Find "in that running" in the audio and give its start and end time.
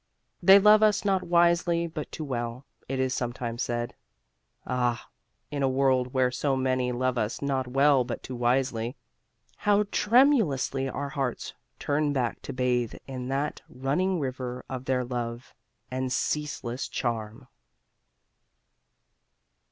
13.05-14.19